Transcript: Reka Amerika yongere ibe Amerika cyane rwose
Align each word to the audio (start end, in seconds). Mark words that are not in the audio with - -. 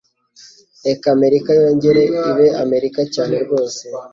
Reka 0.85 1.05
Amerika 1.15 1.49
yongere 1.59 2.01
ibe 2.29 2.47
Amerika 2.63 3.01
cyane 3.13 3.35
rwose 3.43 3.81